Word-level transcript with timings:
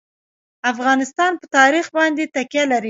افغانستان 0.71 1.31
په 1.41 1.45
تاریخ 1.57 1.85
باندې 1.97 2.23
تکیه 2.35 2.63
لري. 2.71 2.79